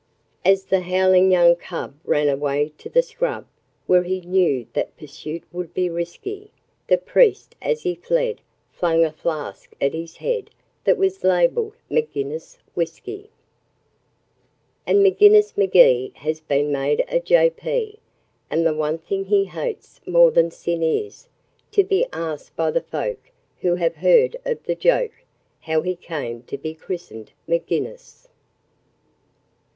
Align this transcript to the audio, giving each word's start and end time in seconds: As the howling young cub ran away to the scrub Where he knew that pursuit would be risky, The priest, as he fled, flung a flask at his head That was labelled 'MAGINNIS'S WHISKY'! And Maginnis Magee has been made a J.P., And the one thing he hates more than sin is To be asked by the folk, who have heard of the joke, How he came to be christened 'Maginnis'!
As 0.43 0.65
the 0.65 0.79
howling 0.79 1.29
young 1.31 1.55
cub 1.55 1.93
ran 2.05 2.27
away 2.27 2.71
to 2.79 2.89
the 2.89 3.03
scrub 3.03 3.45
Where 3.85 4.01
he 4.01 4.19
knew 4.21 4.65
that 4.73 4.97
pursuit 4.97 5.43
would 5.51 5.75
be 5.75 5.91
risky, 5.91 6.49
The 6.87 6.97
priest, 6.97 7.53
as 7.61 7.83
he 7.83 7.93
fled, 7.93 8.41
flung 8.71 9.05
a 9.05 9.11
flask 9.11 9.71
at 9.79 9.93
his 9.93 10.17
head 10.17 10.49
That 10.85 10.97
was 10.97 11.23
labelled 11.23 11.75
'MAGINNIS'S 11.91 12.57
WHISKY'! 12.73 13.29
And 14.87 15.03
Maginnis 15.05 15.55
Magee 15.55 16.13
has 16.15 16.39
been 16.39 16.71
made 16.71 17.05
a 17.07 17.19
J.P., 17.19 17.99
And 18.49 18.65
the 18.65 18.73
one 18.73 18.97
thing 18.97 19.25
he 19.25 19.45
hates 19.45 20.01
more 20.07 20.31
than 20.31 20.49
sin 20.49 20.81
is 20.81 21.27
To 21.73 21.83
be 21.83 22.07
asked 22.11 22.55
by 22.55 22.71
the 22.71 22.81
folk, 22.81 23.29
who 23.59 23.75
have 23.75 23.97
heard 23.97 24.35
of 24.45 24.63
the 24.63 24.73
joke, 24.73 25.11
How 25.59 25.83
he 25.83 25.95
came 25.95 26.41
to 26.47 26.57
be 26.57 26.73
christened 26.73 27.33
'Maginnis'! 27.47 28.27